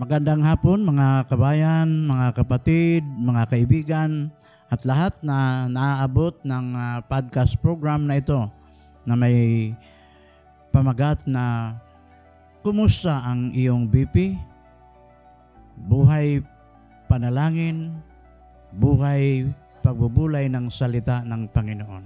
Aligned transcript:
Magandang 0.00 0.40
hapon 0.40 0.80
mga 0.80 1.28
kabayan, 1.28 2.08
mga 2.08 2.32
kapatid, 2.40 3.04
mga 3.04 3.52
kaibigan 3.52 4.32
at 4.72 4.80
lahat 4.88 5.12
na 5.20 5.68
naaabot 5.68 6.32
ng 6.40 6.66
ah, 6.72 7.04
podcast 7.04 7.52
program 7.60 8.08
na 8.08 8.16
ito 8.16 8.48
na 9.04 9.12
may 9.12 9.76
pamagat 10.72 11.20
na 11.28 11.76
Kumusta 12.64 13.20
ang 13.28 13.52
iyong 13.52 13.84
BP? 13.92 14.40
Buhay 15.84 16.40
panalangin, 17.04 17.92
buhay 18.72 19.52
pagbubulay 19.84 20.48
ng 20.48 20.72
salita 20.72 21.20
ng 21.28 21.44
Panginoon. 21.52 22.04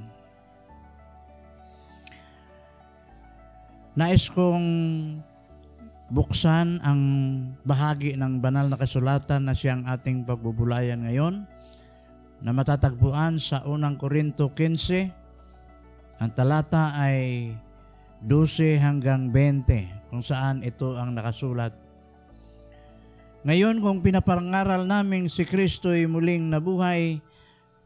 Nais 3.95 4.27
kong 4.27 4.67
buksan 6.13 6.85
ang 6.85 7.01
bahagi 7.65 8.13
ng 8.19 8.41
banal 8.43 8.69
na 8.69 8.77
kasulatan 8.77 9.49
na 9.49 9.57
siyang 9.57 9.89
ating 9.89 10.29
pagbubulayan 10.29 11.05
ngayon 11.09 11.49
na 12.45 12.53
matatagpuan 12.53 13.41
sa 13.41 13.65
unang 13.65 13.97
Korinto 13.97 14.53
15. 14.53 16.21
Ang 16.21 16.31
talata 16.37 16.93
ay 16.93 17.51
12 18.21 18.77
hanggang 18.81 19.33
20 19.33 20.13
kung 20.13 20.21
saan 20.21 20.61
ito 20.61 20.97
ang 20.97 21.17
nakasulat. 21.17 21.73
Ngayon 23.45 23.85
kung 23.85 24.01
pinaparangaral 24.01 24.89
namin 24.89 25.29
si 25.29 25.45
Kristo 25.45 25.93
ay 25.93 26.09
muling 26.09 26.49
nabuhay, 26.49 27.21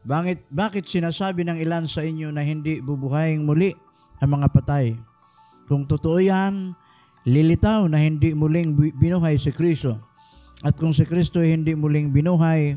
bakit, 0.07 0.47
bakit 0.47 0.87
sinasabi 0.87 1.43
ng 1.43 1.59
ilan 1.59 1.83
sa 1.83 1.99
inyo 1.99 2.31
na 2.31 2.39
hindi 2.39 2.79
bubuhayin 2.79 3.43
muli 3.43 3.75
ang 4.23 4.39
mga 4.39 4.47
patay? 4.55 4.95
Kung 5.67 5.83
totoo 5.83 6.23
yan, 6.23 6.71
lilitaw 7.27 7.87
na 7.91 7.99
hindi 7.99 8.31
muling 8.31 8.75
binuhay 8.95 9.35
si 9.35 9.51
Kristo. 9.51 9.99
At 10.59 10.75
kung 10.75 10.91
si 10.91 11.07
Kristo 11.07 11.39
hindi 11.39 11.71
muling 11.75 12.11
binuhay, 12.11 12.75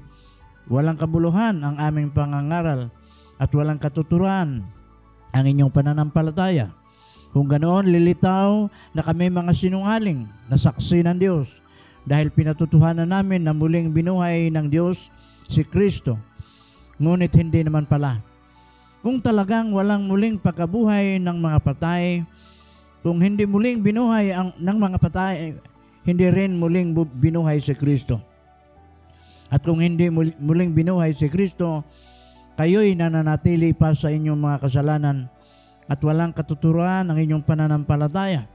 walang 0.71 0.99
kabuluhan 0.99 1.59
ang 1.63 1.77
aming 1.79 2.15
pangangaral 2.15 2.91
at 3.39 3.51
walang 3.51 3.83
katuturan 3.83 4.63
ang 5.35 5.45
inyong 5.45 5.73
pananampalataya. 5.75 6.71
Kung 7.33 7.49
ganoon, 7.49 7.89
lilitaw 7.89 8.69
na 8.93 9.03
kami 9.03 9.33
mga 9.33 9.57
sinungaling 9.57 10.29
na 10.53 10.61
saksi 10.61 11.01
ng 11.09 11.17
Diyos 11.17 11.49
dahil 12.05 12.29
pinatutuhanan 12.29 13.09
namin 13.09 13.41
na 13.43 13.57
muling 13.57 13.89
binuhay 13.89 14.53
ng 14.53 14.69
Diyos 14.69 15.11
si 15.49 15.65
Kristo. 15.65 16.21
Ngunit 17.01 17.33
hindi 17.35 17.65
naman 17.65 17.89
pala. 17.89 18.21
Kung 19.03 19.19
talagang 19.19 19.75
walang 19.75 20.07
muling 20.07 20.39
pagkabuhay 20.39 21.19
ng 21.19 21.37
mga 21.41 21.59
patay, 21.65 22.23
kung 23.03 23.19
hindi 23.19 23.43
muling 23.43 23.83
binuhay 23.83 24.31
ang, 24.31 24.55
ng 24.55 24.79
mga 24.79 24.99
patay, 25.03 25.59
hindi 26.07 26.27
rin 26.31 26.55
muling 26.55 26.95
binuhay 26.95 27.59
si 27.59 27.75
Kristo. 27.75 28.23
At 29.51 29.67
kung 29.67 29.83
hindi 29.83 30.09
mul- 30.09 30.39
muling 30.39 30.73
binuhay 30.73 31.13
si 31.19 31.27
Kristo, 31.27 31.83
kayo'y 32.55 32.95
nananatili 32.95 33.75
pa 33.75 33.93
sa 33.93 34.09
inyong 34.09 34.39
mga 34.39 34.59
kasalanan 34.65 35.27
at 35.91 35.99
walang 36.01 36.33
katuturan 36.33 37.11
ang 37.11 37.19
inyong 37.19 37.45
pananampalataya. 37.45 38.47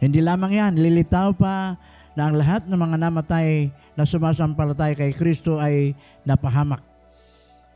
Hindi 0.00 0.24
lamang 0.24 0.54
yan, 0.54 0.72
lilitaw 0.80 1.36
pa 1.36 1.76
na 2.16 2.30
ang 2.30 2.34
lahat 2.40 2.64
ng 2.64 2.78
mga 2.78 2.96
namatay 2.96 3.68
na 3.92 4.08
sumasampalataya 4.08 4.96
kay 4.96 5.12
Kristo 5.12 5.60
ay 5.60 5.92
napahamak. 6.24 6.80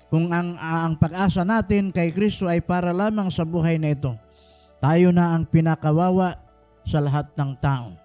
Kung 0.08 0.30
ang, 0.30 0.54
ang 0.56 0.94
pag-asa 0.94 1.42
natin 1.42 1.90
kay 1.90 2.14
Kristo 2.14 2.46
ay 2.46 2.62
para 2.62 2.94
lamang 2.94 3.28
sa 3.28 3.42
buhay 3.42 3.76
na 3.76 3.92
ito, 3.92 4.14
tayo 4.84 5.08
na 5.16 5.32
ang 5.32 5.48
pinakawawa 5.48 6.36
sa 6.84 7.00
lahat 7.00 7.32
ng 7.40 7.56
tao. 7.56 7.96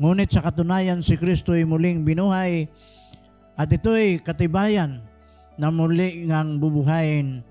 Ngunit 0.00 0.32
sa 0.32 0.40
katunayan 0.40 1.04
si 1.04 1.20
Kristo 1.20 1.52
ay 1.52 1.68
muling 1.68 2.00
binuhay 2.00 2.64
at 3.52 3.68
ito'y 3.68 4.24
katibayan 4.24 5.04
na 5.60 5.68
muli 5.68 6.24
ngang 6.24 6.56
bubuhayin 6.56 7.44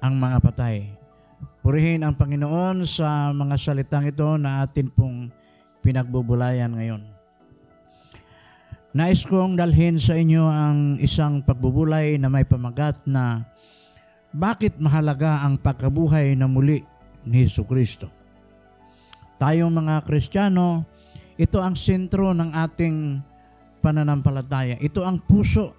ang 0.00 0.14
mga 0.16 0.40
patay. 0.40 0.88
Purihin 1.60 2.00
ang 2.00 2.16
Panginoon 2.16 2.88
sa 2.88 3.28
mga 3.36 3.60
salitang 3.60 4.08
ito 4.08 4.40
na 4.40 4.64
atin 4.64 4.88
pong 4.88 5.28
pinagbubulayan 5.84 6.72
ngayon. 6.80 7.04
Nais 8.96 9.20
kong 9.20 9.60
dalhin 9.60 10.00
sa 10.00 10.16
inyo 10.16 10.48
ang 10.48 10.96
isang 10.96 11.44
pagbubulay 11.44 12.16
na 12.16 12.32
may 12.32 12.48
pamagat 12.48 13.04
na 13.04 13.44
bakit 14.32 14.80
mahalaga 14.80 15.44
ang 15.44 15.60
pagkabuhay 15.60 16.32
na 16.32 16.48
muli 16.48 16.80
ni 17.26 17.46
Hesus 17.46 17.66
Kristo. 17.66 18.06
Tayong 19.38 19.70
mga 19.70 20.02
Kristiyano, 20.02 20.82
ito 21.38 21.62
ang 21.62 21.78
sentro 21.78 22.34
ng 22.34 22.50
ating 22.50 23.22
pananampalataya. 23.78 24.74
Ito 24.82 25.06
ang 25.06 25.22
puso 25.22 25.74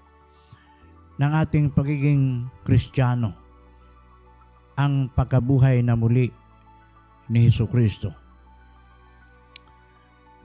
ng 1.19 1.31
ating 1.35 1.75
pagiging 1.75 2.47
Kristiyano 2.63 3.35
ang 4.79 5.11
pagkabuhay 5.11 5.83
na 5.83 5.99
muli 5.99 6.31
ni 7.27 7.51
Hesus 7.51 7.67
Kristo. 7.67 8.15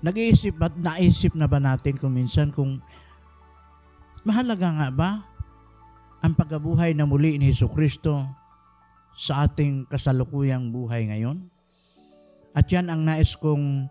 Nag-iisip 0.03 0.59
at 0.59 0.75
naisip 0.75 1.32
na 1.38 1.47
ba 1.47 1.62
natin 1.62 1.94
kung 1.94 2.12
minsan 2.12 2.50
kung 2.50 2.82
mahalaga 4.26 4.69
nga 4.75 4.88
ba 4.91 5.11
ang 6.21 6.34
pagkabuhay 6.34 6.93
na 6.93 7.06
muli 7.06 7.38
ni 7.38 7.55
Hesus 7.55 7.71
Kristo 7.71 8.26
sa 9.14 9.47
ating 9.47 9.86
kasalukuyang 9.86 10.70
buhay 10.70 11.10
ngayon? 11.10 11.47
At 12.54 12.70
yan 12.70 12.86
ang 12.91 13.02
nais 13.02 13.34
kong 13.34 13.91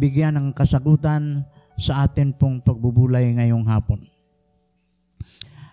bigyan 0.00 0.38
ng 0.38 0.48
kasagutan 0.56 1.44
sa 1.76 2.08
atin 2.08 2.32
pong 2.32 2.64
pagbubulay 2.64 3.34
ngayong 3.36 3.66
hapon. 3.68 4.06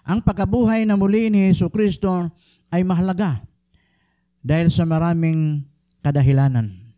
Ang 0.05 0.21
pagkabuhay 0.21 0.85
na 0.85 0.93
muli 0.93 1.33
ni 1.33 1.49
Hesus 1.49 1.73
Kristo 1.73 2.29
ay 2.69 2.85
mahalaga 2.85 3.41
dahil 4.45 4.69
sa 4.69 4.85
maraming 4.85 5.65
kadahilanan. 6.05 6.93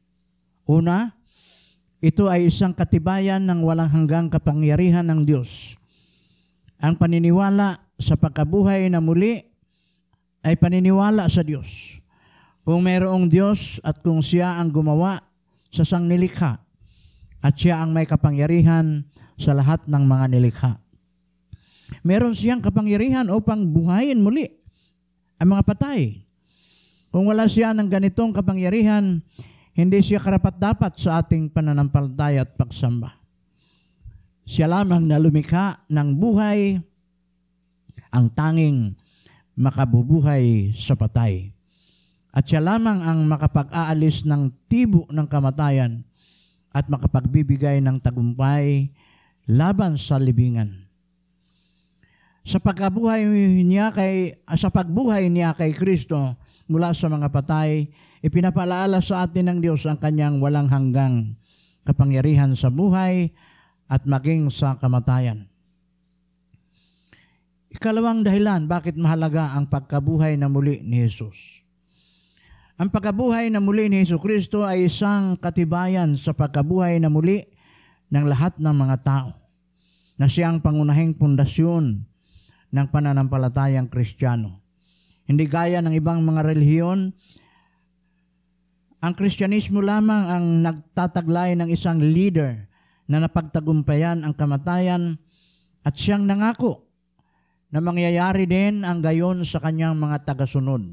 Una, 0.68 1.16
ito 2.04 2.28
ay 2.28 2.52
isang 2.52 2.76
katibayan 2.76 3.48
ng 3.48 3.64
walang 3.64 3.88
hanggang 3.88 4.28
kapangyarihan 4.28 5.08
ng 5.08 5.24
Diyos. 5.24 5.80
Ang 6.84 7.00
paniniwala 7.00 7.80
sa 7.96 8.20
pagkabuhay 8.20 8.92
na 8.92 9.00
muli 9.00 9.48
ay 10.48 10.56
paniniwala 10.56 11.28
sa 11.28 11.44
Diyos. 11.44 11.68
Kung 12.64 12.88
mayroong 12.88 13.28
Diyos 13.28 13.84
at 13.84 14.00
kung 14.00 14.24
siya 14.24 14.56
ang 14.56 14.72
gumawa 14.72 15.20
sa 15.68 15.84
sangnilikha 15.84 16.64
at 17.44 17.54
siya 17.60 17.84
ang 17.84 17.92
may 17.92 18.08
kapangyarihan 18.08 19.04
sa 19.36 19.52
lahat 19.52 19.84
ng 19.92 20.04
mga 20.08 20.26
nilikha. 20.32 20.72
Meron 22.04 22.36
siyang 22.36 22.64
kapangyarihan 22.64 23.28
upang 23.28 23.68
buhayin 23.68 24.24
muli 24.24 24.48
ang 25.40 25.56
mga 25.56 25.64
patay. 25.68 26.24
Kung 27.12 27.28
wala 27.28 27.48
siya 27.48 27.72
ng 27.72 27.88
ganitong 27.88 28.36
kapangyarihan, 28.36 29.24
hindi 29.76 30.00
siya 30.04 30.20
karapat-dapat 30.20 31.00
sa 31.00 31.24
ating 31.24 31.52
pananampalataya 31.52 32.44
at 32.44 32.52
pagsamba. 32.56 33.16
Siya 34.48 34.68
lamang 34.68 35.04
na 35.08 35.20
lumikha 35.20 35.84
ng 35.92 36.10
buhay, 36.16 36.80
ang 38.12 38.32
tanging 38.32 38.96
makabubuhay 39.58 40.72
sa 40.78 40.94
patay. 40.94 41.50
At 42.30 42.46
siya 42.46 42.62
lamang 42.62 43.02
ang 43.02 43.26
makapag-aalis 43.26 44.22
ng 44.30 44.54
tibo 44.70 45.10
ng 45.10 45.26
kamatayan 45.26 46.06
at 46.70 46.86
makapagbibigay 46.86 47.82
ng 47.82 47.98
tagumpay 47.98 48.94
laban 49.50 49.98
sa 49.98 50.22
libingan. 50.22 50.86
Sa 52.48 52.62
pagkabuhay 52.62 53.28
niya 53.66 53.92
kay 53.92 54.40
sa 54.56 54.72
pagbuhay 54.72 55.28
niya 55.28 55.52
kay 55.58 55.74
Kristo 55.74 56.38
mula 56.70 56.94
sa 56.94 57.10
mga 57.10 57.28
patay, 57.34 57.90
ipinapalaala 58.22 59.02
sa 59.02 59.26
atin 59.26 59.52
ng 59.52 59.60
Diyos 59.60 59.84
ang 59.90 60.00
kanyang 60.00 60.40
walang 60.40 60.70
hanggang 60.70 61.36
kapangyarihan 61.84 62.54
sa 62.54 62.70
buhay 62.72 63.34
at 63.90 64.06
maging 64.06 64.48
sa 64.54 64.78
kamatayan. 64.78 65.50
Ikalawang 67.78 68.26
dahilan 68.26 68.66
bakit 68.66 68.98
mahalaga 68.98 69.54
ang 69.54 69.70
pagkabuhay 69.70 70.34
na 70.34 70.50
muli 70.50 70.82
ni 70.82 71.06
Jesus. 71.06 71.62
Ang 72.82 72.90
pagkabuhay 72.90 73.54
na 73.54 73.62
muli 73.62 73.86
ni 73.86 74.02
Hesus 74.02 74.18
Kristo 74.18 74.66
ay 74.66 74.90
isang 74.90 75.38
katibayan 75.38 76.18
sa 76.18 76.34
pagkabuhay 76.34 76.98
na 76.98 77.14
muli 77.14 77.46
ng 78.10 78.26
lahat 78.26 78.58
ng 78.58 78.74
mga 78.74 78.98
tao 79.06 79.30
na 80.18 80.26
siyang 80.26 80.58
pangunahing 80.58 81.22
pundasyon 81.22 82.02
ng 82.74 82.88
pananampalatayang 82.90 83.94
Kristiyano. 83.94 84.58
Hindi 85.30 85.46
gaya 85.46 85.78
ng 85.78 85.94
ibang 85.94 86.26
mga 86.26 86.50
relihiyon, 86.50 87.14
ang 89.06 89.14
Kristyanismo 89.14 89.86
lamang 89.86 90.24
ang 90.26 90.46
nagtataglay 90.66 91.54
ng 91.54 91.70
isang 91.70 92.02
leader 92.02 92.58
na 93.06 93.22
napagtagumpayan 93.22 94.26
ang 94.26 94.34
kamatayan 94.34 95.22
at 95.86 95.94
siyang 95.94 96.26
nangako 96.26 96.87
na 97.68 97.84
mangyayari 97.84 98.48
din 98.48 98.88
ang 98.88 99.04
gayon 99.04 99.44
sa 99.44 99.60
kanyang 99.60 100.00
mga 100.00 100.24
tagasunod. 100.24 100.88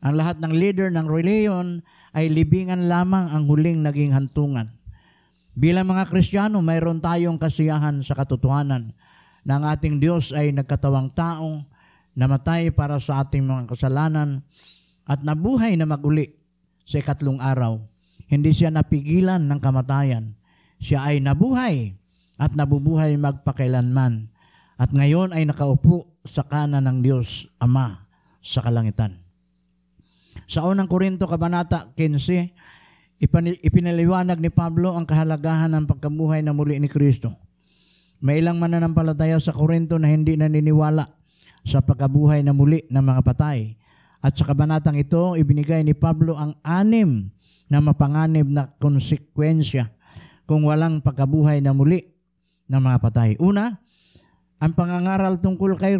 Ang 0.00 0.14
lahat 0.16 0.40
ng 0.40 0.52
leader 0.54 0.88
ng 0.88 1.04
reliyon 1.04 1.84
ay 2.16 2.32
libingan 2.32 2.88
lamang 2.88 3.28
ang 3.28 3.44
huling 3.44 3.84
naging 3.84 4.16
hantungan. 4.16 4.72
Bilang 5.52 5.90
mga 5.90 6.08
Kristiyano, 6.08 6.62
mayroon 6.64 7.02
tayong 7.02 7.36
kasiyahan 7.36 8.00
sa 8.00 8.16
katotohanan 8.16 8.96
na 9.44 9.52
ang 9.60 9.64
ating 9.68 10.00
Diyos 10.00 10.32
ay 10.32 10.54
nagkatawang 10.56 11.12
taong 11.12 11.66
namatay 12.16 12.72
para 12.72 12.96
sa 13.02 13.20
ating 13.26 13.44
mga 13.44 13.76
kasalanan 13.76 14.40
at 15.04 15.20
nabuhay 15.20 15.74
na 15.74 15.84
maguli 15.84 16.32
sa 16.86 17.02
ikatlong 17.02 17.42
araw. 17.42 17.82
Hindi 18.30 18.54
siya 18.54 18.70
napigilan 18.70 19.42
ng 19.42 19.58
kamatayan. 19.58 20.38
Siya 20.80 21.12
ay 21.12 21.18
nabuhay 21.18 21.98
at 22.38 22.54
nabubuhay 22.54 23.18
magpakailanman. 23.18 24.29
At 24.80 24.96
ngayon 24.96 25.36
ay 25.36 25.44
nakaupo 25.44 26.08
sa 26.24 26.40
kanan 26.40 26.88
ng 26.88 27.04
Diyos 27.04 27.52
Ama 27.60 28.08
sa 28.40 28.64
kalangitan. 28.64 29.20
Sa 30.48 30.64
unang 30.64 30.88
Korinto, 30.88 31.28
Kabanata 31.28 31.92
15, 31.92 33.20
ipinaliwanag 33.60 34.40
ni 34.40 34.48
Pablo 34.48 34.96
ang 34.96 35.04
kahalagahan 35.04 35.76
ng 35.76 35.84
pagkabuhay 35.84 36.40
na 36.40 36.56
muli 36.56 36.80
ni 36.80 36.88
Kristo. 36.88 37.36
May 38.24 38.40
ilang 38.40 38.56
mananampalataya 38.56 39.36
sa 39.36 39.52
Korinto 39.52 40.00
na 40.00 40.08
hindi 40.08 40.40
naniniwala 40.40 41.04
sa 41.68 41.84
pagkabuhay 41.84 42.40
na 42.40 42.56
muli 42.56 42.88
ng 42.88 43.04
mga 43.04 43.20
patay. 43.20 43.76
At 44.24 44.40
sa 44.40 44.48
kabanatang 44.48 44.96
ito, 44.96 45.36
ibinigay 45.36 45.84
ni 45.84 45.92
Pablo 45.92 46.40
ang 46.40 46.56
anim 46.64 47.28
na 47.68 47.84
mapanganib 47.84 48.48
na 48.48 48.72
konsekwensya 48.80 49.92
kung 50.48 50.64
walang 50.64 51.04
pagkabuhay 51.04 51.60
na 51.60 51.76
muli 51.76 52.16
ng 52.64 52.80
mga 52.80 52.98
patay. 53.04 53.30
Una, 53.36 53.76
ang 54.60 54.76
pangangaral 54.76 55.40
tungkol 55.40 55.80
kay, 55.80 55.96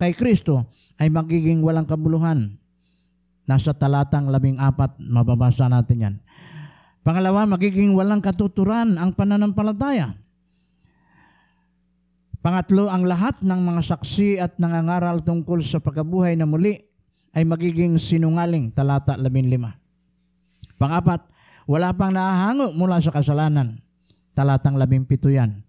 kay 0.00 0.12
Kristo 0.16 0.64
ay 0.96 1.12
magiging 1.12 1.60
walang 1.60 1.84
kabuluhan. 1.84 2.56
Nasa 3.44 3.76
talatang 3.76 4.32
labing 4.32 4.56
apat, 4.56 4.96
mababasa 4.96 5.68
natin 5.68 5.96
yan. 6.00 6.14
Pangalawa, 7.04 7.44
magiging 7.44 7.92
walang 7.92 8.24
katuturan 8.24 8.96
ang 8.96 9.12
pananampalataya. 9.12 10.16
Pangatlo, 12.40 12.88
ang 12.88 13.04
lahat 13.04 13.44
ng 13.44 13.60
mga 13.60 13.82
saksi 13.84 14.40
at 14.40 14.56
nangangaral 14.56 15.20
tungkol 15.20 15.60
sa 15.60 15.80
pagkabuhay 15.80 16.32
na 16.32 16.48
muli 16.48 16.80
ay 17.36 17.44
magiging 17.44 18.00
sinungaling, 18.00 18.72
talata 18.72 19.20
15. 19.20 20.80
Pangapat, 20.80 21.28
wala 21.68 21.92
pang 21.92 22.14
nahahango 22.14 22.72
mula 22.72 23.04
sa 23.04 23.12
kasalanan, 23.12 23.84
talatang 24.32 24.80
17 24.80 25.04
yan. 25.28 25.67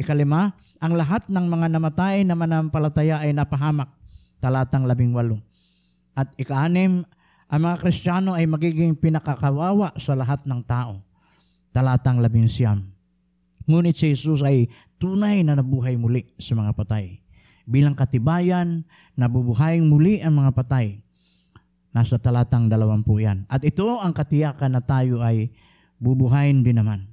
Ikalima, 0.00 0.56
ang 0.80 0.96
lahat 0.96 1.28
ng 1.28 1.44
mga 1.44 1.76
namatay 1.76 2.24
na 2.24 2.32
manampalataya 2.32 3.20
ay 3.20 3.36
napahamak, 3.36 3.92
talatang 4.40 4.88
18. 4.88 5.36
At 6.16 6.32
ikaanim, 6.40 7.04
ang 7.52 7.60
mga 7.60 7.76
Kristiyano 7.84 8.32
ay 8.32 8.48
magiging 8.48 8.96
pinakakawawa 8.96 9.92
sa 10.00 10.16
lahat 10.16 10.40
ng 10.48 10.64
tao. 10.64 11.04
Talatang 11.76 12.24
labing 12.24 12.48
siyam. 12.48 12.88
Ngunit 13.68 14.00
si 14.00 14.16
Jesus 14.16 14.40
ay 14.40 14.72
tunay 14.96 15.44
na 15.44 15.60
nabuhay 15.60 16.00
muli 16.00 16.32
sa 16.40 16.56
mga 16.56 16.72
patay. 16.72 17.20
Bilang 17.68 17.92
katibayan, 17.92 18.88
nabubuhay 19.20 19.84
muli 19.84 20.24
ang 20.24 20.40
mga 20.40 20.56
patay. 20.56 21.04
Nasa 21.92 22.16
talatang 22.16 22.72
dalawampu 22.72 23.20
yan. 23.20 23.44
At 23.52 23.66
ito 23.68 24.00
ang 24.00 24.16
katiyakan 24.16 24.80
na 24.80 24.82
tayo 24.82 25.20
ay 25.20 25.52
bubuhayin 26.00 26.64
din 26.64 26.80
naman. 26.80 27.09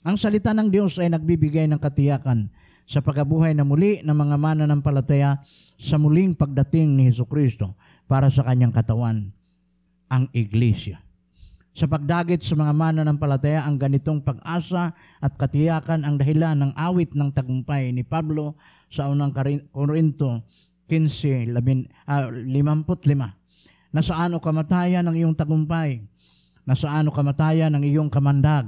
Ang 0.00 0.16
salita 0.16 0.56
ng 0.56 0.72
Diyos 0.72 0.96
ay 0.96 1.12
nagbibigay 1.12 1.68
ng 1.68 1.76
katiyakan 1.76 2.48
sa 2.88 3.04
pagkabuhay 3.04 3.52
na 3.52 3.68
muli 3.68 4.00
ng 4.00 4.16
mga 4.16 4.36
mananampalataya 4.40 5.44
sa 5.76 6.00
muling 6.00 6.32
pagdating 6.32 6.96
ni 6.96 7.12
Heso 7.12 7.28
Kristo 7.28 7.76
para 8.08 8.32
sa 8.32 8.40
kanyang 8.42 8.72
katawan 8.72 9.28
ang 10.08 10.24
iglesia. 10.32 11.04
Sa 11.76 11.86
pagdagit 11.86 12.42
sa 12.42 12.58
mga 12.58 12.74
mananampalataya, 12.74 13.62
ang 13.62 13.78
ganitong 13.78 14.24
pag-asa 14.24 14.90
at 15.22 15.32
katiyakan 15.38 16.02
ang 16.02 16.18
dahilan 16.18 16.58
ng 16.58 16.72
awit 16.74 17.14
ng 17.14 17.30
tagumpay 17.30 17.94
ni 17.94 18.02
Pablo 18.02 18.58
sa 18.90 19.06
unang 19.06 19.30
Korinto 19.70 20.42
15, 20.90 21.54
55. 21.54 23.94
Nasaan 23.94 24.34
o 24.34 24.42
kamatayan 24.42 25.06
ng 25.06 25.16
iyong 25.22 25.36
tagumpay? 25.36 26.02
Nasaan 26.66 27.06
o 27.06 27.14
kamatayan 27.14 27.70
ng 27.78 27.86
iyong 27.86 28.10
kamandag? 28.10 28.66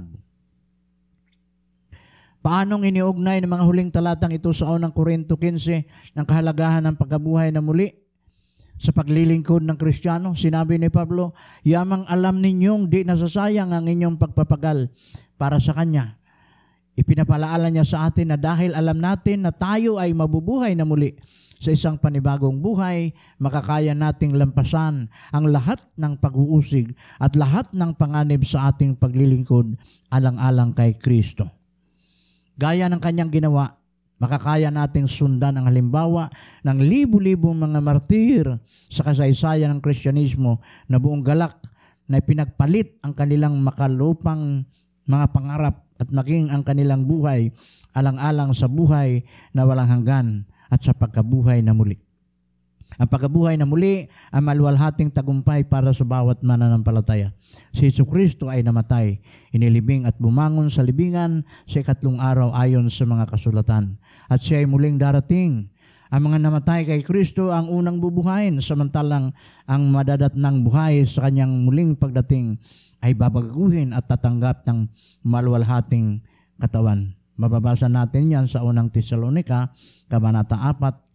Paanong 2.42 2.82
iniugnay 2.82 3.38
ng 3.38 3.46
mga 3.46 3.64
huling 3.64 3.90
talatang 3.94 4.34
ito 4.34 4.50
sa 4.50 4.74
unang 4.74 4.90
Korinto 4.90 5.38
15 5.38 6.18
ng 6.18 6.24
kahalagahan 6.26 6.82
ng 6.90 6.98
pagkabuhay 6.98 7.54
na 7.54 7.62
muli? 7.62 8.02
sa 8.82 8.90
paglilingkod 8.90 9.62
ng 9.62 9.78
Kristiyano. 9.78 10.34
Sinabi 10.34 10.74
ni 10.74 10.90
Pablo, 10.90 11.38
yamang 11.62 12.02
alam 12.10 12.42
ninyong 12.42 12.90
di 12.90 13.06
nasasayang 13.06 13.70
ang 13.70 13.86
inyong 13.86 14.18
pagpapagal 14.18 14.90
para 15.38 15.62
sa 15.62 15.70
Kanya. 15.70 16.18
Ipinapalaala 16.98 17.70
niya 17.70 17.86
sa 17.86 18.10
atin 18.10 18.34
na 18.34 18.36
dahil 18.36 18.74
alam 18.74 18.98
natin 18.98 19.46
na 19.46 19.54
tayo 19.54 20.02
ay 20.02 20.10
mabubuhay 20.12 20.74
na 20.74 20.82
muli 20.82 21.14
sa 21.62 21.70
isang 21.70 21.94
panibagong 21.94 22.58
buhay, 22.58 23.14
makakaya 23.38 23.94
nating 23.94 24.34
lampasan 24.34 25.06
ang 25.30 25.44
lahat 25.46 25.78
ng 25.94 26.18
pag-uusig 26.18 26.90
at 27.22 27.38
lahat 27.38 27.70
ng 27.70 27.94
panganib 27.94 28.42
sa 28.42 28.74
ating 28.74 28.98
paglilingkod 28.98 29.78
alang-alang 30.10 30.74
kay 30.74 30.98
Kristo. 30.98 31.61
Gaya 32.56 32.86
ng 32.88 33.00
kanyang 33.00 33.32
ginawa, 33.32 33.82
Makakaya 34.22 34.70
nating 34.70 35.10
sundan 35.10 35.58
ang 35.58 35.66
halimbawa 35.66 36.30
ng 36.62 36.78
libu-libong 36.78 37.58
mga 37.58 37.82
martir 37.82 38.46
sa 38.86 39.02
kasaysayan 39.02 39.74
ng 39.74 39.80
Kristyanismo 39.82 40.62
na 40.86 41.02
buong 41.02 41.26
galak 41.26 41.58
na 42.06 42.22
pinagpalit 42.22 43.02
ang 43.02 43.18
kanilang 43.18 43.58
makalupang 43.58 44.62
mga 45.10 45.26
pangarap 45.34 45.82
at 45.98 46.06
maging 46.14 46.54
ang 46.54 46.62
kanilang 46.62 47.02
buhay 47.02 47.50
alang-alang 47.98 48.54
sa 48.54 48.70
buhay 48.70 49.26
na 49.50 49.66
walang 49.66 49.90
hanggan 49.90 50.46
at 50.70 50.78
sa 50.86 50.94
pagkabuhay 50.94 51.58
na 51.58 51.74
muli. 51.74 51.98
Ang 53.00 53.08
pagkabuhay 53.08 53.56
na 53.56 53.64
muli 53.64 54.08
ang 54.28 54.44
maluwalhating 54.44 55.08
tagumpay 55.08 55.64
para 55.64 55.92
sa 55.96 56.04
bawat 56.04 56.44
mananampalataya. 56.44 57.32
Si 57.72 57.88
Yesu 57.88 58.04
Kristo 58.04 58.52
ay 58.52 58.60
namatay, 58.60 59.20
inilibing 59.52 60.04
at 60.04 60.16
bumangon 60.20 60.68
sa 60.68 60.84
libingan 60.84 61.46
sa 61.64 61.80
ikatlong 61.80 62.20
araw 62.20 62.52
ayon 62.52 62.92
sa 62.92 63.08
mga 63.08 63.32
kasulatan. 63.32 63.96
At 64.28 64.44
siya 64.44 64.64
ay 64.64 64.68
muling 64.68 65.00
darating. 65.00 65.72
Ang 66.12 66.22
mga 66.28 66.44
namatay 66.44 66.84
kay 66.84 67.00
Kristo 67.00 67.48
ang 67.48 67.72
unang 67.72 67.96
bubuhayin, 67.96 68.60
samantalang 68.60 69.32
ang 69.64 69.82
madadat 69.88 70.36
ng 70.36 70.68
buhay 70.68 71.08
sa 71.08 71.24
kanyang 71.24 71.64
muling 71.64 71.96
pagdating 71.96 72.60
ay 73.00 73.16
babaguhin 73.16 73.96
at 73.96 74.04
tatanggap 74.06 74.62
ng 74.68 74.86
maluwalhating 75.24 76.20
katawan. 76.60 77.16
Mababasa 77.40 77.88
natin 77.88 78.28
yan 78.28 78.46
sa 78.46 78.60
unang 78.60 78.92
Tesalonika, 78.92 79.72
Kabanata 80.06 80.54
4, 80.54 81.11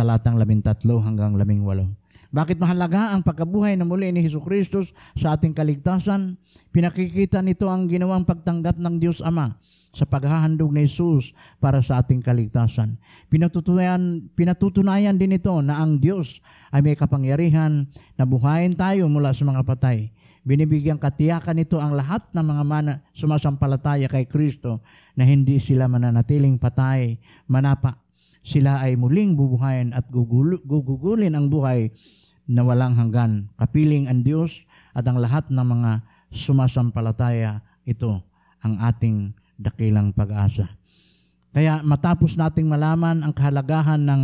talatang 0.00 0.40
13 0.40 0.80
hanggang 1.04 1.36
18. 1.36 2.32
Bakit 2.32 2.56
mahalaga 2.56 3.12
ang 3.12 3.20
pagkabuhay 3.20 3.76
na 3.76 3.84
muli 3.84 4.08
ni 4.08 4.24
Hesus 4.24 4.40
Kristus 4.40 4.88
sa 5.12 5.36
ating 5.36 5.52
kaligtasan? 5.52 6.40
Pinakikita 6.72 7.44
nito 7.44 7.68
ang 7.68 7.84
ginawang 7.84 8.24
pagtanggap 8.24 8.80
ng 8.80 8.96
Diyos 8.96 9.20
Ama 9.20 9.60
sa 9.92 10.06
paghahandog 10.06 10.70
ni 10.72 10.88
Jesus 10.88 11.36
para 11.58 11.84
sa 11.84 12.00
ating 12.00 12.22
kaligtasan. 12.24 12.96
Pinatutunayan, 13.28 14.30
pinatutunayan 14.32 15.20
din 15.20 15.36
ito 15.36 15.52
na 15.60 15.82
ang 15.82 16.00
Diyos 16.00 16.40
ay 16.72 16.80
may 16.80 16.96
kapangyarihan 16.96 17.84
na 18.16 18.24
buhayin 18.24 18.78
tayo 18.78 19.04
mula 19.10 19.36
sa 19.36 19.44
mga 19.44 19.66
patay. 19.66 20.14
Binibigyan 20.46 20.96
katiyakan 20.96 21.60
nito 21.60 21.76
ang 21.76 21.92
lahat 21.92 22.24
ng 22.32 22.46
mga 22.46 22.64
mana 22.64 22.92
sumasampalataya 23.12 24.08
kay 24.08 24.24
Kristo 24.24 24.80
na 25.12 25.28
hindi 25.28 25.60
sila 25.60 25.90
mananatiling 25.90 26.56
patay, 26.56 27.20
manapa 27.44 28.00
sila 28.40 28.80
ay 28.80 28.96
muling 28.96 29.36
bubuhayin 29.36 29.92
at 29.92 30.08
gugugulin 30.08 31.36
ang 31.36 31.52
buhay 31.52 31.92
na 32.48 32.64
walang 32.64 32.96
hanggan. 32.96 33.46
Kapiling 33.60 34.08
ang 34.08 34.24
Diyos 34.24 34.64
at 34.96 35.06
ang 35.06 35.20
lahat 35.20 35.52
ng 35.52 35.62
mga 35.62 36.02
sumasampalataya 36.34 37.62
ito 37.86 38.22
ang 38.60 38.74
ating 38.80 39.32
dakilang 39.60 40.10
pag-asa. 40.16 40.66
Kaya 41.50 41.82
matapos 41.82 42.38
nating 42.38 42.70
malaman 42.70 43.26
ang 43.26 43.34
kahalagahan 43.34 44.00
ng 44.00 44.22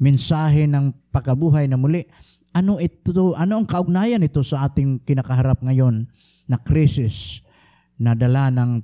mensahe 0.00 0.64
ng 0.64 0.96
pagkabuhay 1.12 1.68
na 1.68 1.76
muli, 1.76 2.08
ano 2.50 2.80
ito, 2.80 3.36
ano 3.36 3.62
ang 3.62 3.66
kaugnayan 3.68 4.24
ito 4.24 4.40
sa 4.42 4.66
ating 4.66 5.04
kinakaharap 5.04 5.60
ngayon 5.62 6.08
na 6.50 6.56
krisis 6.58 7.44
na 8.00 8.16
dala 8.16 8.48
ng 8.50 8.80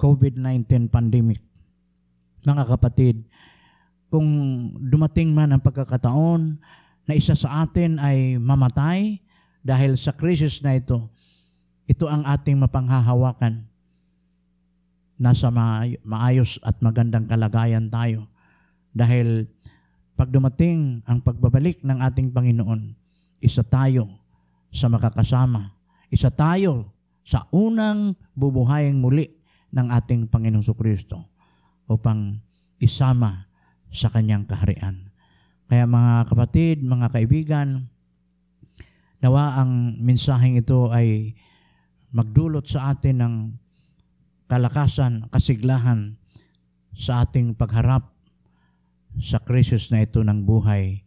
COVID-19 0.00 0.88
pandemic? 0.88 1.38
Mga 2.42 2.64
kapatid, 2.64 3.22
kung 4.14 4.30
dumating 4.78 5.34
man 5.34 5.50
ang 5.50 5.58
pagkakataon 5.58 6.54
na 7.02 7.18
isa 7.18 7.34
sa 7.34 7.66
atin 7.66 7.98
ay 7.98 8.38
mamatay 8.38 9.18
dahil 9.58 9.98
sa 9.98 10.14
krisis 10.14 10.62
na 10.62 10.78
ito, 10.78 11.10
ito 11.90 12.06
ang 12.06 12.22
ating 12.22 12.54
mapanghahawakan. 12.62 13.66
Nasa 15.18 15.50
maayos 16.06 16.62
at 16.62 16.78
magandang 16.78 17.26
kalagayan 17.26 17.90
tayo. 17.90 18.30
Dahil 18.94 19.50
pag 20.14 20.30
dumating 20.30 21.02
ang 21.10 21.18
pagbabalik 21.18 21.82
ng 21.82 21.98
ating 21.98 22.30
Panginoon, 22.30 22.94
isa 23.42 23.66
tayo 23.66 24.06
sa 24.70 24.86
makakasama. 24.86 25.74
Isa 26.06 26.30
tayo 26.30 26.86
sa 27.26 27.50
unang 27.50 28.14
bubuhaying 28.38 28.94
muli 28.94 29.26
ng 29.74 29.90
ating 29.90 30.30
Panginoong 30.30 30.70
Kristo 30.78 31.18
upang 31.90 32.38
isama 32.78 33.50
sa 33.94 34.10
kanyang 34.10 34.44
kaharian. 34.44 35.14
Kaya 35.70 35.86
mga 35.86 36.28
kapatid, 36.28 36.82
mga 36.82 37.08
kaibigan, 37.14 37.86
nawa 39.22 39.62
ang 39.62 39.96
mensaheng 40.02 40.58
ito 40.60 40.92
ay 40.92 41.32
magdulot 42.12 42.66
sa 42.68 42.92
atin 42.92 43.16
ng 43.22 43.34
kalakasan, 44.50 45.30
kasiglahan 45.32 46.20
sa 46.92 47.24
ating 47.24 47.56
pagharap 47.56 48.12
sa 49.18 49.40
krisis 49.40 49.88
na 49.88 50.04
ito 50.04 50.20
ng 50.20 50.44
buhay 50.44 51.00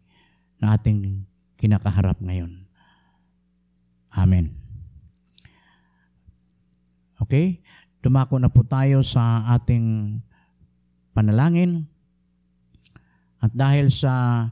na 0.57 0.73
ating 0.73 1.27
kinakaharap 1.59 2.17
ngayon. 2.23 2.65
Amen. 4.17 4.57
Okay? 7.21 7.61
Dumako 8.01 8.41
na 8.41 8.49
po 8.49 8.65
tayo 8.65 9.05
sa 9.05 9.45
ating 9.53 10.17
panalangin. 11.13 11.85
At 13.43 13.53
dahil 13.53 13.93
sa 13.93 14.45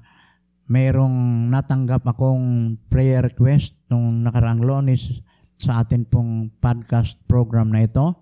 mayroong 0.66 1.50
natanggap 1.50 2.06
akong 2.06 2.76
prayer 2.90 3.26
request 3.26 3.78
nung 3.90 4.26
nakaraang 4.26 4.66
lonis 4.66 5.22
sa 5.56 5.86
atin 5.86 6.04
pong 6.06 6.52
podcast 6.58 7.18
program 7.30 7.70
na 7.70 7.86
ito, 7.86 8.18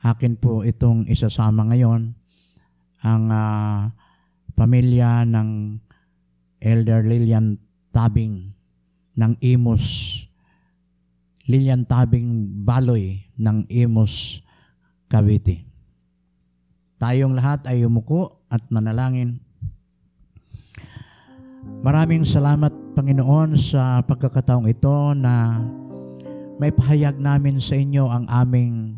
akin 0.00 0.36
po 0.36 0.64
itong 0.66 1.08
isasama 1.08 1.68
ngayon 1.68 2.12
ang 3.04 3.24
uh, 3.28 3.92
pamilya 4.56 5.22
ng 5.28 5.78
Elder 6.60 7.04
Lilian 7.04 7.60
Tabing 7.92 8.56
ng 9.16 9.32
Imus 9.40 10.16
Lilian 11.46 11.86
Tabing 11.86 12.50
Baloy 12.66 13.22
ng 13.38 13.70
Imus 13.70 14.42
Cavite. 15.06 15.62
Tayong 16.98 17.38
lahat 17.38 17.62
ay 17.70 17.86
umuko 17.86 18.42
at 18.50 18.66
manalangin. 18.66 19.45
Maraming 21.86 22.26
salamat 22.26 22.72
Panginoon 22.96 23.54
sa 23.60 24.00
pagkakataong 24.02 24.66
ito 24.66 25.12
na 25.14 25.60
may 26.56 26.72
pahayag 26.72 27.20
namin 27.20 27.60
sa 27.60 27.76
inyo 27.76 28.08
ang 28.08 28.24
aming 28.26 28.96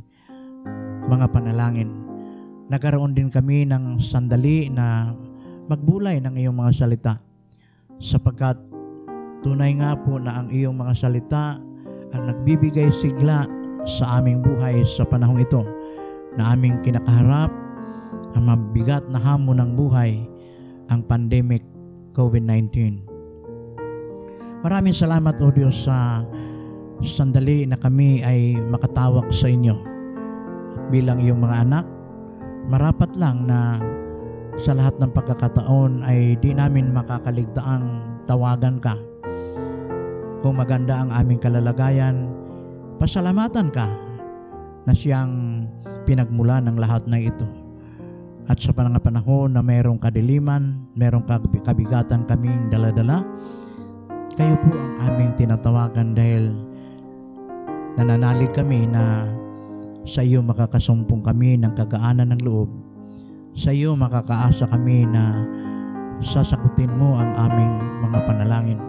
mga 1.10 1.26
panalangin. 1.34 1.90
Nagkaroon 2.70 3.16
din 3.16 3.32
kami 3.32 3.66
ng 3.66 3.98
sandali 3.98 4.70
na 4.70 5.12
magbulay 5.66 6.22
ng 6.22 6.38
iyong 6.38 6.56
mga 6.56 6.72
salita 6.72 7.14
sapagkat 7.98 8.56
tunay 9.42 9.74
nga 9.76 9.98
po 9.98 10.16
na 10.22 10.38
ang 10.38 10.48
iyong 10.48 10.76
mga 10.76 10.94
salita 10.94 11.58
ang 12.14 12.22
nagbibigay 12.24 12.88
sigla 13.02 13.44
sa 13.84 14.20
aming 14.20 14.40
buhay 14.40 14.80
sa 14.84 15.04
panahong 15.04 15.40
ito 15.42 15.64
na 16.36 16.54
aming 16.54 16.80
kinakaharap 16.84 17.50
ang 18.36 18.44
mabigat 18.44 19.04
na 19.08 19.18
hamon 19.18 19.58
ng 19.60 19.72
buhay, 19.74 20.22
ang 20.88 21.04
pandemic 21.04 21.64
COVID-19. 22.18 23.06
Maraming 24.66 24.90
salamat 24.90 25.38
o 25.38 25.54
Diyos 25.54 25.86
sa 25.86 26.26
sandali 26.98 27.62
na 27.62 27.78
kami 27.78 28.26
ay 28.26 28.58
makatawag 28.58 29.30
sa 29.30 29.46
inyo. 29.46 29.78
At 30.74 30.90
bilang 30.90 31.22
iyong 31.22 31.38
mga 31.38 31.56
anak, 31.62 31.86
marapat 32.66 33.14
lang 33.14 33.46
na 33.46 33.78
sa 34.58 34.74
lahat 34.74 34.98
ng 34.98 35.14
pagkakataon 35.14 36.02
ay 36.02 36.34
di 36.42 36.50
namin 36.50 36.90
makakaligtaang 36.90 38.02
tawagan 38.26 38.82
ka 38.82 38.98
kung 40.38 40.54
maganda 40.54 41.02
ang 41.02 41.10
aming 41.10 41.42
kalalagayan, 41.42 42.30
pasalamatan 43.02 43.74
ka 43.74 43.90
na 44.86 44.94
siyang 44.94 45.66
pinagmula 46.06 46.62
ng 46.62 46.78
lahat 46.78 47.02
na 47.10 47.18
ito. 47.18 47.57
At 48.48 48.64
sa 48.64 48.72
mga 48.72 49.04
panahon 49.04 49.52
na 49.52 49.60
mayroong 49.60 50.00
kadiliman, 50.00 50.88
mayroong 50.96 51.28
kabigatan 51.60 52.24
kaming 52.24 52.72
daladala, 52.72 53.20
kayo 54.40 54.56
po 54.64 54.72
ang 54.72 54.94
aming 55.04 55.36
tinatawagan 55.36 56.16
dahil 56.16 56.56
nananalig 58.00 58.48
kami 58.56 58.88
na 58.88 59.28
sa 60.08 60.24
iyo 60.24 60.40
makakasumpong 60.40 61.20
kami 61.20 61.60
ng 61.60 61.76
kagaanan 61.76 62.32
ng 62.32 62.40
loob. 62.40 62.72
Sa 63.52 63.68
iyo 63.68 63.92
makakaasa 63.92 64.64
kami 64.72 65.04
na 65.04 65.44
sasakutin 66.24 66.94
mo 66.96 67.20
ang 67.20 67.36
aming 67.36 67.74
mga 68.08 68.18
panalangin. 68.24 68.80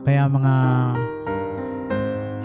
Kaya 0.00 0.24
mga 0.30 0.54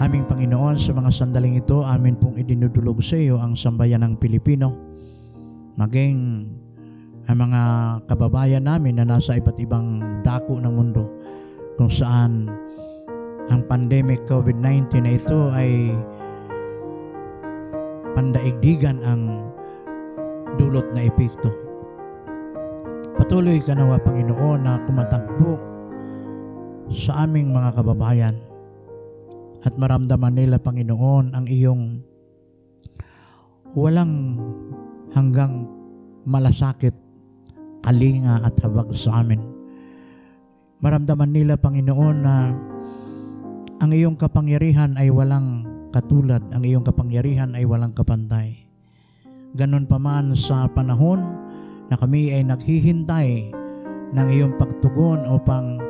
aming 0.04 0.28
Panginoon, 0.28 0.76
sa 0.76 0.92
mga 0.92 1.08
sandaling 1.08 1.56
ito, 1.56 1.80
amin 1.80 2.20
pong 2.20 2.36
idinudulog 2.36 3.00
sa 3.00 3.16
iyo 3.16 3.40
ang 3.40 3.56
sambayan 3.56 4.04
ng 4.04 4.20
Pilipino. 4.20 4.95
Maging 5.76 6.48
ang 7.28 7.38
mga 7.42 7.62
kababayan 8.08 8.64
namin 8.64 8.96
na 8.96 9.04
nasa 9.04 9.36
iba't 9.36 9.60
ibang 9.60 10.00
dako 10.24 10.56
ng 10.56 10.72
mundo 10.72 11.04
kung 11.76 11.92
saan 11.92 12.48
ang 13.52 13.60
pandemic 13.68 14.24
COVID-19 14.24 15.04
na 15.04 15.12
ito 15.20 15.38
ay 15.52 15.92
pandaigdigan 18.16 19.04
ang 19.04 19.52
dulot 20.56 20.88
na 20.96 21.04
epekto. 21.04 21.52
Patuloy 23.20 23.60
ka 23.60 23.76
nawa 23.76 24.00
Panginoon 24.00 24.60
na 24.64 24.80
kumatagpo 24.88 25.60
sa 26.88 27.28
aming 27.28 27.52
mga 27.52 27.76
kababayan 27.76 28.40
at 29.66 29.74
maramdaman 29.74 30.38
nila, 30.38 30.62
Panginoon, 30.62 31.34
ang 31.34 31.44
iyong 31.50 32.00
walang 33.74 34.38
hanggang 35.16 35.64
malasakit, 36.28 36.92
kalinga 37.80 38.44
at 38.44 38.52
habag 38.60 38.92
sa 38.92 39.24
amin. 39.24 39.40
Maramdaman 40.84 41.32
nila, 41.32 41.56
Panginoon, 41.56 42.16
na 42.20 42.52
ang 43.80 43.90
iyong 43.96 44.20
kapangyarihan 44.20 44.92
ay 45.00 45.08
walang 45.08 45.64
katulad, 45.88 46.44
ang 46.52 46.60
iyong 46.60 46.84
kapangyarihan 46.84 47.56
ay 47.56 47.64
walang 47.64 47.96
kapantay. 47.96 48.68
Ganon 49.56 49.88
pa 49.88 49.96
man 49.96 50.36
sa 50.36 50.68
panahon 50.68 51.24
na 51.88 51.96
kami 51.96 52.36
ay 52.36 52.44
naghihintay 52.44 53.48
ng 54.12 54.28
iyong 54.28 54.52
pagtugon 54.60 55.24
upang 55.24 55.80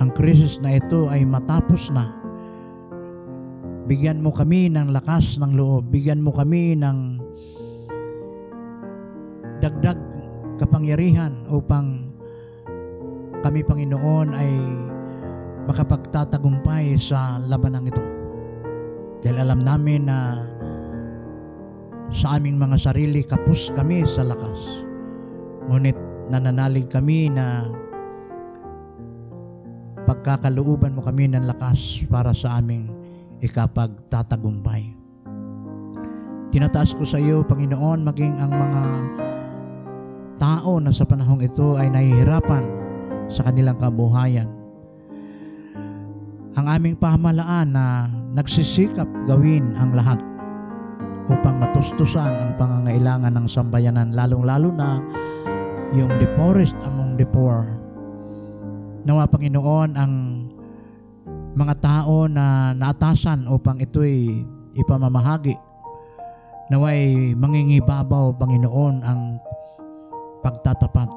ang 0.00 0.10
krisis 0.16 0.56
na 0.64 0.80
ito 0.80 1.12
ay 1.12 1.28
matapos 1.28 1.92
na. 1.92 2.08
Bigyan 3.84 4.24
mo 4.24 4.32
kami 4.32 4.72
ng 4.72 4.94
lakas 4.94 5.36
ng 5.36 5.52
loob. 5.52 5.92
Bigyan 5.92 6.24
mo 6.24 6.32
kami 6.32 6.72
ng 6.78 7.11
dagdag 9.62 9.98
kapangyarihan 10.58 11.46
upang 11.46 12.10
kami, 13.46 13.62
Panginoon, 13.62 14.34
ay 14.34 14.50
makapagtatagumpay 15.70 16.98
sa 16.98 17.38
labanang 17.46 17.86
ito. 17.86 18.02
Dahil 19.22 19.38
alam 19.38 19.62
namin 19.62 20.10
na 20.10 20.42
sa 22.10 22.38
aming 22.38 22.58
mga 22.58 22.76
sarili, 22.90 23.22
kapus 23.22 23.70
kami 23.74 24.02
sa 24.02 24.26
lakas. 24.26 24.86
Ngunit 25.70 25.94
nananalig 26.30 26.90
kami 26.90 27.30
na 27.30 27.70
pagkakalooban 30.06 30.98
mo 30.98 31.06
kami 31.06 31.30
ng 31.30 31.46
lakas 31.46 32.02
para 32.10 32.34
sa 32.34 32.58
aming 32.58 32.90
ikapagtatagumpay. 33.42 34.90
Tinataas 36.50 36.94
ko 36.98 37.06
sa 37.06 37.16
iyo, 37.16 37.46
Panginoon, 37.46 38.04
maging 38.06 38.34
ang 38.38 38.52
mga 38.52 38.82
tao 40.42 40.82
na 40.82 40.90
sa 40.90 41.06
panahong 41.06 41.46
ito 41.46 41.78
ay 41.78 41.86
nahihirapan 41.86 42.66
sa 43.30 43.46
kanilang 43.46 43.78
kabuhayan. 43.78 44.50
Ang 46.58 46.66
aming 46.66 46.98
pamahalaan 46.98 47.70
na 47.70 48.10
nagsisikap 48.34 49.06
gawin 49.30 49.70
ang 49.78 49.94
lahat 49.94 50.18
upang 51.30 51.62
matustusan 51.62 52.26
ang 52.26 52.50
pangangailangan 52.58 53.30
ng 53.38 53.46
sambayanan, 53.46 54.10
lalong-lalo 54.10 54.74
na 54.74 54.98
yung 55.94 56.10
the 56.18 56.26
poorest 56.34 56.74
among 56.82 57.14
the 57.14 57.24
poor 57.30 57.62
Nawa 59.02 59.26
Panginoon 59.26 59.98
ang 59.98 60.12
mga 61.58 61.74
tao 61.82 62.30
na 62.30 62.70
naatasan 62.70 63.50
upang 63.50 63.82
ito'y 63.82 64.46
ipamamahagi. 64.78 65.58
Naway 66.70 67.34
mangingibabaw 67.34 68.30
Panginoon 68.38 69.02
ang 69.02 69.42
pagtatapat 70.42 71.08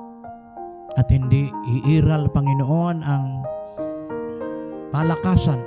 at 0.95 1.07
hindi 1.11 1.51
iiral 1.67 2.31
Panginoon 2.31 2.97
ang 3.03 3.43
palakasan 4.95 5.59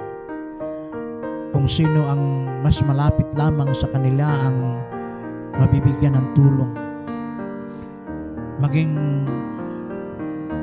kung 1.52 1.68
sino 1.68 2.06
ang 2.08 2.48
mas 2.64 2.80
malapit 2.80 3.28
lamang 3.36 3.74
sa 3.76 3.90
kanila 3.92 4.24
ang 4.46 4.80
mabibigyan 5.58 6.16
ng 6.16 6.26
tulong. 6.32 6.72
Maging 8.58 8.94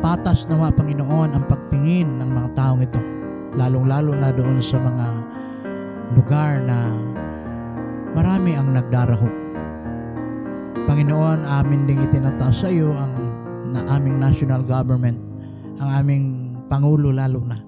patas 0.02 0.50
nawa 0.50 0.74
Panginoon 0.74 1.36
ang 1.36 1.46
pagtingin 1.46 2.20
ng 2.24 2.30
mga 2.32 2.50
taong 2.58 2.82
ito 2.82 3.02
lalong-lalo 3.56 4.12
na 4.16 4.30
doon 4.36 4.60
sa 4.60 4.76
mga 4.78 5.08
lugar 6.16 6.60
na 6.64 6.92
marami 8.12 8.56
ang 8.56 8.76
nagdarahop. 8.76 9.45
Panginoon, 10.84 11.48
amin 11.48 11.88
ding 11.88 12.04
itinataas 12.04 12.60
sa 12.60 12.68
iyo 12.68 12.92
ang 12.92 13.16
na 13.72 13.88
aming 13.96 14.20
national 14.20 14.60
government, 14.68 15.16
ang 15.80 16.04
aming 16.04 16.26
Pangulo 16.68 17.16
lalo 17.16 17.40
na. 17.46 17.62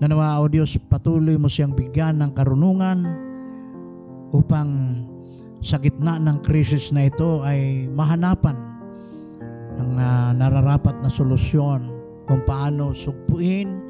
Nanawa 0.00 0.40
o 0.40 0.48
Diyos, 0.48 0.78
patuloy 0.88 1.36
mo 1.36 1.50
siyang 1.50 1.76
bigyan 1.76 2.22
ng 2.22 2.30
karunungan 2.32 2.98
upang 4.32 5.02
sa 5.64 5.80
gitna 5.80 6.20
ng 6.20 6.44
krisis 6.44 6.92
na 6.92 7.08
ito 7.08 7.40
ay 7.40 7.88
mahanapan 7.88 8.56
ng 9.80 9.92
uh, 9.96 10.30
nararapat 10.36 10.94
na 11.02 11.10
solusyon 11.10 11.88
kung 12.28 12.42
paano 12.44 12.92
sugpuin, 12.92 13.80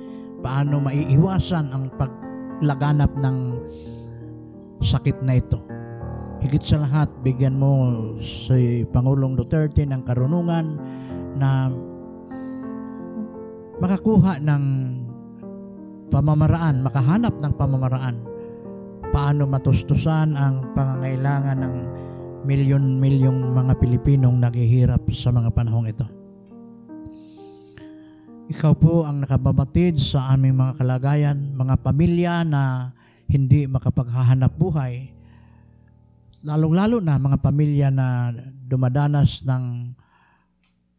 paano 0.40 0.80
maiiwasan 0.80 1.72
ang 1.72 1.90
paglaganap 1.98 3.10
ng 3.20 3.36
sakit 4.84 5.18
na 5.24 5.40
ito. 5.40 5.73
Higit 6.44 6.60
sa 6.60 6.84
lahat, 6.84 7.08
bigyan 7.24 7.56
mo 7.56 7.72
si 8.20 8.84
Pangulong 8.92 9.32
Duterte 9.32 9.80
ng 9.88 10.04
karunungan 10.04 10.76
na 11.40 11.72
makakuha 13.80 14.44
ng 14.44 14.64
pamamaraan, 16.12 16.84
makahanap 16.84 17.40
ng 17.40 17.52
pamamaraan 17.56 18.16
paano 19.08 19.48
matustusan 19.48 20.36
ang 20.36 20.74
pangangailangan 20.76 21.64
ng 21.64 21.74
milyon-milyong 22.44 23.40
mga 23.56 23.72
Pilipinong 23.80 24.36
naghihirap 24.36 25.00
sa 25.16 25.32
mga 25.32 25.48
panahong 25.48 25.88
ito. 25.88 26.04
Ikaw 28.52 28.72
po 28.76 29.08
ang 29.08 29.24
nakababatid 29.24 29.96
sa 29.96 30.36
aming 30.36 30.60
mga 30.60 30.76
kalagayan, 30.76 31.56
mga 31.56 31.80
pamilya 31.80 32.44
na 32.44 32.92
hindi 33.32 33.64
makapaghahanap 33.64 34.52
buhay, 34.60 35.13
lalong-lalo 36.44 37.00
na 37.00 37.16
mga 37.16 37.40
pamilya 37.40 37.88
na 37.88 38.30
dumadanas 38.68 39.40
ng 39.48 39.96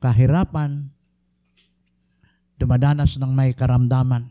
kahirapan, 0.02 0.90
dumadanas 2.58 3.22
ng 3.22 3.30
may 3.30 3.54
karamdaman. 3.54 4.26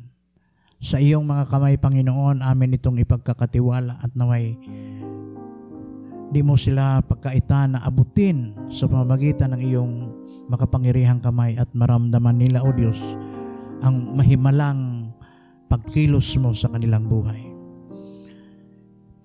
Sa 0.83 1.01
iyong 1.01 1.25
mga 1.25 1.49
kamay, 1.49 1.79
Panginoon, 1.79 2.45
amin 2.45 2.77
itong 2.77 3.01
ipagkakatiwala 3.01 4.03
at 4.03 4.13
naway 4.13 4.59
di 6.35 6.43
mo 6.43 6.59
sila 6.59 6.99
pagkaitan 6.99 7.79
na 7.79 7.81
abutin 7.87 8.59
sa 8.67 8.91
pamamagitan 8.91 9.55
ng 9.55 9.63
iyong 9.71 9.93
makapangyarihang 10.51 11.23
kamay 11.23 11.55
at 11.55 11.71
maramdaman 11.71 12.35
nila, 12.35 12.67
O 12.67 12.75
Diyos, 12.75 12.99
ang 13.87 14.19
mahimalang 14.19 15.15
pagkilos 15.71 16.35
mo 16.43 16.51
sa 16.51 16.67
kanilang 16.75 17.07
buhay. 17.07 17.44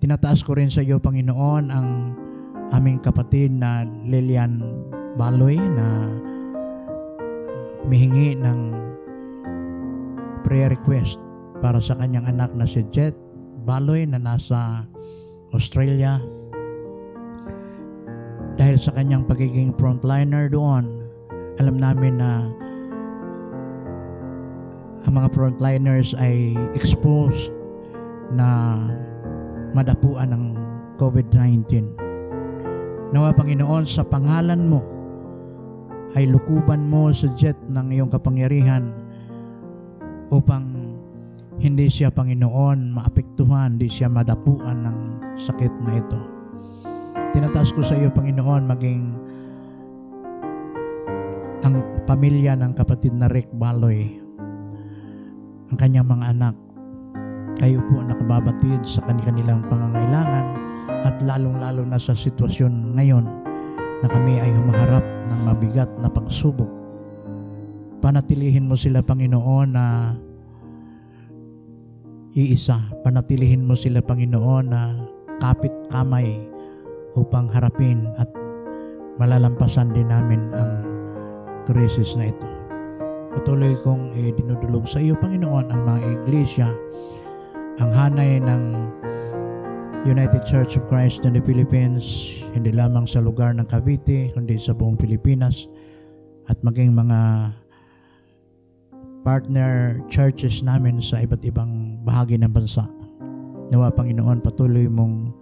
Tinataas 0.00 0.40
ko 0.40 0.56
rin 0.56 0.72
sa 0.72 0.80
iyo, 0.80 0.96
Panginoon, 0.96 1.68
ang 1.68 2.16
aming 2.72 3.04
kapatid 3.04 3.52
na 3.52 3.84
Lilian 4.08 4.64
Baloy 5.20 5.60
na 5.60 6.08
humihingi 7.84 8.32
ng 8.40 8.60
prayer 10.40 10.72
request 10.72 11.20
para 11.60 11.76
sa 11.76 11.92
kanyang 12.00 12.24
anak 12.32 12.48
na 12.56 12.64
si 12.64 12.80
Jet 12.88 13.12
Baloy 13.68 14.08
na 14.08 14.16
nasa 14.16 14.88
Australia. 15.52 16.16
Dahil 18.56 18.80
sa 18.80 18.96
kanyang 18.96 19.28
pagiging 19.28 19.76
frontliner 19.76 20.48
doon, 20.48 20.88
alam 21.60 21.76
namin 21.76 22.16
na 22.16 22.48
ang 25.04 25.12
mga 25.12 25.28
frontliners 25.36 26.16
ay 26.16 26.56
exposed 26.72 27.52
na 28.32 28.80
madapuan 29.72 30.30
ng 30.34 30.44
COVID-19. 31.00 31.96
Nawa 33.10 33.34
Panginoon, 33.34 33.84
sa 33.86 34.06
pangalan 34.06 34.70
mo, 34.70 34.80
ay 36.18 36.26
lukuban 36.26 36.90
mo 36.90 37.14
sa 37.14 37.30
jet 37.38 37.56
ng 37.70 37.94
iyong 37.94 38.10
kapangyarihan 38.10 38.90
upang 40.30 40.94
hindi 41.60 41.86
siya 41.92 42.08
Panginoon 42.08 42.94
maapektuhan, 42.96 43.76
hindi 43.76 43.90
siya 43.90 44.08
madapuan 44.08 44.86
ng 44.86 44.98
sakit 45.36 45.72
na 45.84 45.92
ito. 45.98 46.20
Tinataas 47.30 47.70
ko 47.76 47.84
sa 47.84 47.94
iyo, 47.94 48.10
Panginoon, 48.10 48.64
maging 48.66 49.02
ang 51.60 51.74
pamilya 52.08 52.56
ng 52.56 52.72
kapatid 52.74 53.12
na 53.12 53.28
Rick 53.28 53.52
Baloy, 53.54 54.18
ang 55.70 55.76
kanyang 55.78 56.08
mga 56.08 56.26
anak, 56.34 56.54
kayo 57.58 57.82
po 57.90 58.04
nakababatid 58.04 58.84
sa 58.86 59.02
kanilang 59.02 59.66
pangangailangan 59.66 60.46
at 61.02 61.16
lalong-lalo 61.24 61.82
na 61.82 61.96
sa 61.96 62.12
sitwasyon 62.14 62.94
ngayon 62.94 63.24
na 64.00 64.08
kami 64.08 64.40
ay 64.40 64.52
humaharap 64.52 65.04
ng 65.28 65.40
mabigat 65.44 65.90
na 66.00 66.08
pagsubok. 66.08 66.68
Panatilihin 68.00 68.64
mo 68.64 68.76
sila, 68.76 69.04
Panginoon, 69.04 69.68
na 69.76 70.16
iisa. 72.32 72.80
Panatilihin 73.04 73.68
mo 73.68 73.76
sila, 73.76 74.00
Panginoon, 74.00 74.64
na 74.72 74.96
kapit 75.40 75.72
kamay 75.92 76.32
upang 77.16 77.48
harapin 77.52 78.08
at 78.16 78.28
malalampasan 79.20 79.92
din 79.92 80.08
namin 80.08 80.48
ang 80.56 80.72
krisis 81.68 82.16
na 82.16 82.32
ito. 82.32 82.48
Patuloy 83.36 83.76
kong 83.84 84.16
eh, 84.16 84.32
dinudulog 84.32 84.88
sa 84.88 84.98
iyo, 84.98 85.12
Panginoon, 85.20 85.68
ang 85.68 85.80
mga 85.84 86.00
iglesia 86.24 86.68
ang 87.80 87.90
hanay 87.96 88.36
ng 88.36 88.92
United 90.04 90.44
Church 90.44 90.76
of 90.76 90.84
Christ 90.84 91.24
in 91.24 91.32
the 91.32 91.40
Philippines, 91.40 92.04
hindi 92.52 92.76
lamang 92.76 93.08
sa 93.08 93.24
lugar 93.24 93.56
ng 93.56 93.64
Cavite, 93.64 94.36
kundi 94.36 94.60
sa 94.60 94.76
buong 94.76 95.00
Pilipinas, 95.00 95.64
at 96.52 96.60
maging 96.60 96.92
mga 96.92 97.50
partner 99.24 100.00
churches 100.12 100.60
namin 100.60 101.00
sa 101.00 101.24
iba't 101.24 101.40
ibang 101.44 102.00
bahagi 102.04 102.36
ng 102.40 102.52
bansa. 102.52 102.84
Nawa 103.72 103.92
Panginoon, 103.92 104.44
patuloy 104.44 104.84
mong 104.84 105.32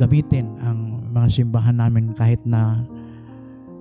gamitin 0.00 0.56
ang 0.64 1.04
mga 1.12 1.28
simbahan 1.28 1.76
namin 1.80 2.12
kahit 2.16 2.40
na 2.44 2.84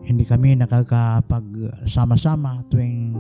hindi 0.04 0.24
kami 0.24 0.56
nakakapagsama-sama 0.60 2.64
tuwing 2.72 3.16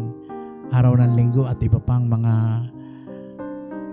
araw 0.69 1.01
ng 1.01 1.17
linggo 1.17 1.49
at 1.49 1.58
iba 1.65 1.82
pang 1.82 2.05
mga 2.05 2.34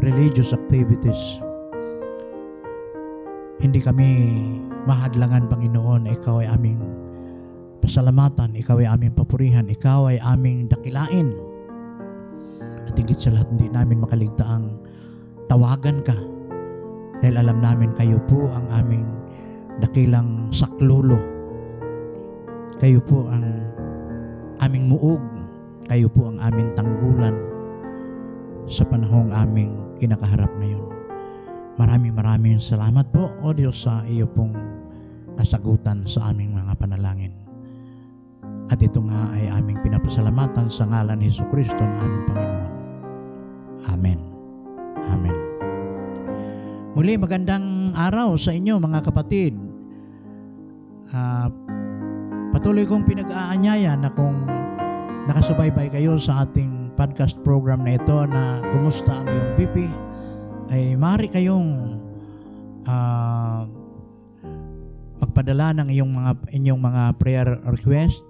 religious 0.05 0.53
activities. 0.53 1.41
Hindi 3.57 3.81
kami 3.81 4.09
mahadlangan, 4.85 5.49
Panginoon, 5.49 6.05
Ikaw 6.05 6.45
ay 6.45 6.49
aming 6.53 6.81
pasalamatan, 7.81 8.53
Ikaw 8.53 8.85
ay 8.85 8.89
aming 8.93 9.17
papurihan, 9.17 9.65
Ikaw 9.65 10.13
ay 10.13 10.19
aming 10.21 10.69
dakilain. 10.69 11.33
At 12.85 12.93
higit 12.93 13.17
sa 13.17 13.33
lahat, 13.33 13.49
hindi 13.57 13.73
namin 13.73 14.05
makaligtaang 14.05 14.77
tawagan 15.49 16.05
ka 16.05 16.17
dahil 17.25 17.41
alam 17.41 17.65
namin 17.65 17.97
kayo 17.97 18.21
po 18.29 18.53
ang 18.53 18.69
aming 18.85 19.09
dakilang 19.81 20.53
saklulo. 20.53 21.17
Kayo 22.77 23.01
po 23.01 23.25
ang 23.33 23.65
aming 24.61 24.93
muog 24.93 25.25
kayo 25.87 26.11
po 26.11 26.35
ang 26.35 26.39
aming 26.43 26.75
tanggulan 26.75 27.35
sa 28.67 28.83
panahong 28.83 29.31
aming 29.31 29.79
kinakaharap 30.03 30.51
ngayon. 30.59 30.83
Maraming 31.79 32.15
maraming 32.19 32.59
salamat 32.59 33.07
po, 33.15 33.31
O 33.47 33.55
Diyos, 33.55 33.79
sa 33.87 34.03
iyo 34.03 34.27
pong 34.27 34.59
kasagutan 35.39 36.03
sa 36.09 36.35
aming 36.35 36.59
mga 36.59 36.75
panalangin. 36.75 37.31
At 38.67 38.83
ito 38.83 38.99
nga 39.07 39.31
ay 39.31 39.47
aming 39.47 39.79
pinapasalamatan 39.87 40.67
sa 40.67 40.91
ngalan 40.91 41.23
ni 41.23 41.31
Heso 41.31 41.47
Kristo 41.55 41.79
na 41.79 42.03
aming 42.03 42.25
Panginoon. 42.27 42.73
Amen. 43.87 44.19
Amen. 45.07 45.37
Muli, 46.99 47.15
magandang 47.15 47.95
araw 47.95 48.35
sa 48.35 48.51
inyo 48.51 48.83
mga 48.83 49.07
kapatid. 49.07 49.55
Uh, 51.15 51.47
patuloy 52.51 52.83
kong 52.83 53.07
pinag-aanyaya 53.07 53.95
na 53.95 54.11
kung 54.11 54.66
nakasubaybay 55.27 55.91
kayo 55.91 56.15
sa 56.23 56.47
ating 56.47 56.95
podcast 56.95 57.35
program 57.43 57.83
na 57.83 57.99
ito 57.99 58.17
na 58.31 58.63
kumusta 58.71 59.11
ang 59.11 59.27
iyong 59.27 59.53
pipi, 59.59 59.87
ay 60.71 60.95
maaari 60.95 61.27
kayong 61.27 61.99
uh, 62.87 63.67
magpadala 65.19 65.75
ng 65.83 65.89
iyong 65.91 66.11
mga 66.15 66.31
inyong 66.55 66.81
mga 66.81 67.03
prayer 67.19 67.49
request 67.67 68.23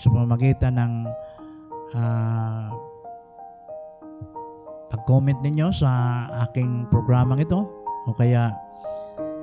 sa 0.00 0.08
pamamagitan 0.08 0.74
ng 0.80 0.92
uh, 1.96 2.66
pag-comment 4.92 5.40
ninyo 5.44 5.68
sa 5.72 6.24
aking 6.48 6.88
programang 6.88 7.40
ito 7.40 7.64
o 8.08 8.12
kaya 8.16 8.52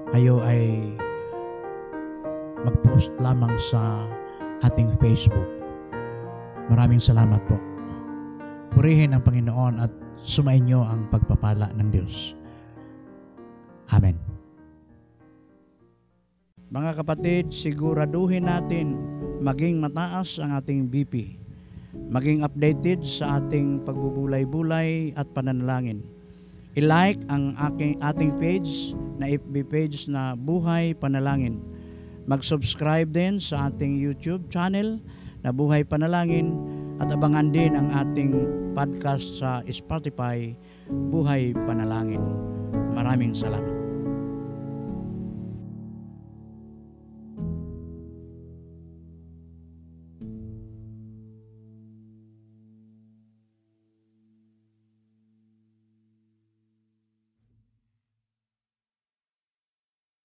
kayo 0.10 0.41
ay 0.41 0.93
mag-post 2.65 3.13
lamang 3.21 3.54
sa 3.69 4.04
ating 4.65 4.89
Facebook. 4.97 5.59
Maraming 6.69 7.01
salamat 7.01 7.41
po. 7.49 7.58
Purihin 8.77 9.17
ang 9.17 9.25
Panginoon 9.25 9.82
at 9.82 9.91
sumainyo 10.21 10.86
ang 10.86 11.10
pagpapala 11.10 11.73
ng 11.73 11.89
Diyos. 11.89 12.38
Amen. 13.89 14.13
Mga 16.69 17.01
kapatid, 17.01 17.49
siguraduhin 17.49 18.45
natin 18.45 18.93
maging 19.41 19.82
mataas 19.82 20.38
ang 20.38 20.53
ating 20.53 20.86
BP. 20.86 21.34
Maging 22.13 22.45
updated 22.45 23.01
sa 23.01 23.41
ating 23.41 23.82
pagbubulay-bulay 23.89 25.17
at 25.17 25.25
pananalangin. 25.34 26.05
I-like 26.77 27.17
ang 27.34 27.58
aking, 27.58 27.97
ating 27.97 28.38
page 28.38 28.93
na 29.17 29.34
FB 29.34 29.65
page 29.73 30.05
na 30.05 30.38
Buhay 30.38 30.93
Panalangin. 30.93 31.58
Mag-subscribe 32.29 33.10
din 33.10 33.41
sa 33.41 33.73
ating 33.73 33.97
YouTube 33.97 34.45
channel 34.53 35.01
na 35.43 35.49
Buhay 35.56 35.88
Panalangin 35.88 36.56
at 36.99 37.08
abangan 37.12 37.52
din 37.56 37.73
ang 37.75 37.88
ating 37.95 38.36
podcast 38.75 39.23
sa 39.39 39.63
Spotify 39.71 40.52
Buhay 40.91 41.56
Panalangin. 41.63 42.21
Maraming 42.91 43.32
salamat. 43.38 43.79